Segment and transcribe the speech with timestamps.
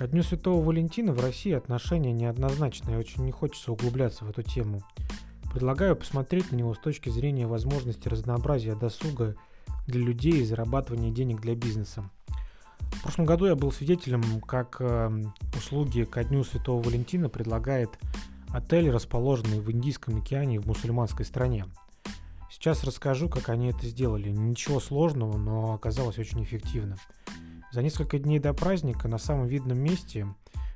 [0.00, 4.80] Ко Дню Святого Валентина в России отношения неоднозначные, очень не хочется углубляться в эту тему.
[5.52, 9.36] Предлагаю посмотреть на него с точки зрения возможности разнообразия досуга
[9.86, 12.08] для людей и зарабатывания денег для бизнеса.
[12.78, 15.22] В прошлом году я был свидетелем, как э,
[15.54, 17.90] услуги ко Дню Святого Валентина предлагает
[18.48, 21.66] отель, расположенный в Индийском океане в мусульманской стране.
[22.50, 24.30] Сейчас расскажу, как они это сделали.
[24.30, 26.96] Ничего сложного, но оказалось очень эффективно.
[27.72, 30.26] За несколько дней до праздника на самом видном месте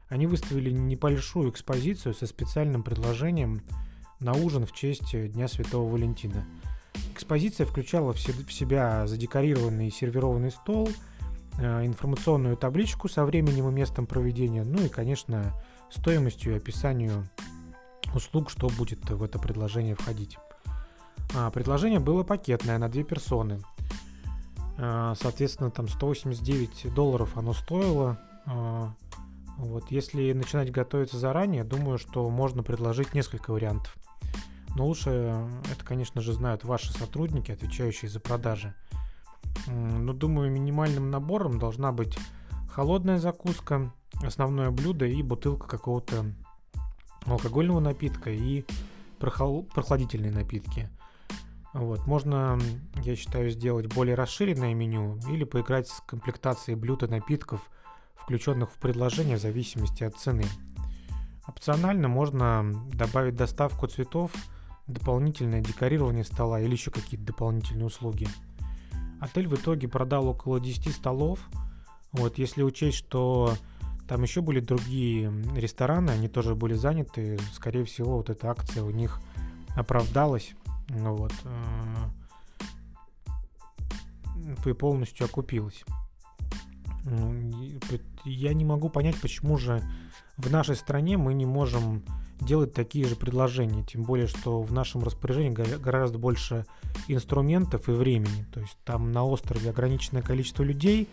[0.09, 3.63] они выставили небольшую экспозицию со специальным предложением
[4.21, 6.47] на ужин в честь Дня Святого Валентина.
[7.13, 10.89] Экспозиция включала в себя задекорированный и сервированный стол,
[11.59, 15.53] э, информационную табличку со временем и местом проведения, ну и, конечно,
[15.91, 17.29] стоимостью и описанию
[18.15, 20.39] услуг, что будет в это предложение входить.
[21.35, 23.61] А, предложение было пакетное на две персоны–
[24.77, 28.19] соответственно, там 189 долларов оно стоило.
[28.47, 28.93] А,
[29.57, 33.97] вот, если начинать готовиться заранее, думаю, что можно предложить несколько вариантов.
[34.77, 38.75] Но лучше это, конечно же, знают ваши сотрудники, отвечающие за продажи.
[39.69, 42.19] Но думаю, минимальным набором должна быть
[42.69, 46.27] холодная закуска, основное блюдо и бутылка какого-то
[47.25, 48.65] алкогольного напитка и
[49.21, 50.91] прохладительные напитки–
[51.75, 52.07] вот.
[52.07, 52.59] Можно,
[53.03, 57.69] я считаю, сделать более расширенное меню или поиграть с комплектацией блюд и напитков,
[58.15, 60.45] включенных в предложение в зависимости от цены.
[61.47, 64.31] Опционально можно добавить доставку цветов,
[64.87, 68.29] дополнительное декорирование стола или еще какие-то дополнительные услуги.
[69.21, 71.41] Отель в итоге продал около 10 столов.
[72.13, 73.55] Вот, если учесть, что
[74.09, 78.91] там еще были другие рестораны, они тоже были заняты, скорее всего, вот эта акция у
[78.91, 79.21] них
[79.75, 80.55] оправдалась.
[80.89, 81.33] Ну вот.
[84.65, 85.85] И э, полностью окупилась.
[88.25, 89.83] Я не могу понять, почему же
[90.37, 92.03] в нашей стране мы не можем
[92.41, 93.85] делать такие же предложения.
[93.85, 96.67] Тем более, что в нашем распоряжении гораздо больше
[97.09, 98.47] инструментов и времени.
[98.53, 101.09] То есть там на острове ограниченное количество людей,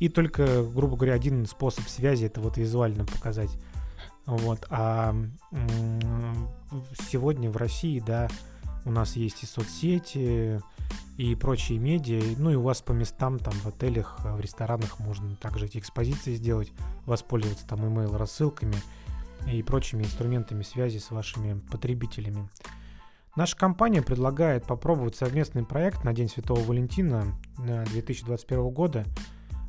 [0.00, 3.50] и только, грубо говоря, один способ связи это вот визуально показать.
[4.26, 4.66] Вот.
[4.70, 5.14] А
[7.10, 8.28] сегодня в России, да,
[8.84, 10.60] у нас есть и соцсети,
[11.16, 12.20] и прочие медиа.
[12.38, 16.34] Ну и у вас по местам, там в отелях, в ресторанах можно также эти экспозиции
[16.34, 16.72] сделать,
[17.06, 18.76] воспользоваться там email рассылками
[19.50, 22.48] и прочими инструментами связи с вашими потребителями.
[23.36, 29.04] Наша компания предлагает попробовать совместный проект на День Святого Валентина 2021 года.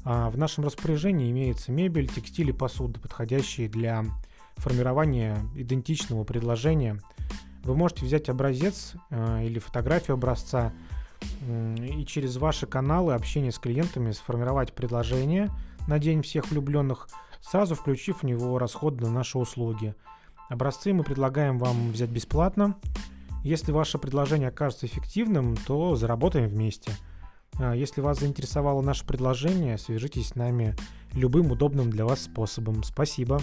[0.03, 4.05] А, в нашем распоряжении имеется мебель, текстиль и посуда, подходящие для
[4.57, 7.01] формирования идентичного предложения–
[7.65, 10.71] вы можете взять образец э, или фотографию образца
[11.47, 15.49] и через ваши каналы общения с клиентами сформировать предложение
[15.87, 17.07] на День всех влюбленных,
[17.41, 19.95] сразу включив в него расход на наши услуги.
[20.49, 22.75] Образцы мы предлагаем вам взять бесплатно.
[23.43, 26.91] Если ваше предложение окажется эффективным, то заработаем вместе.
[27.57, 30.75] А если вас заинтересовало наше предложение, свяжитесь с нами
[31.13, 32.83] любым удобным для вас способом.
[32.83, 33.39] Спасибо.